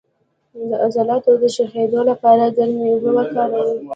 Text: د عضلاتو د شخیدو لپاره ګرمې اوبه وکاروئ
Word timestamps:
د 0.69 0.71
عضلاتو 0.83 1.31
د 1.41 1.43
شخیدو 1.55 1.99
لپاره 2.09 2.53
ګرمې 2.57 2.87
اوبه 2.91 3.11
وکاروئ 3.17 3.77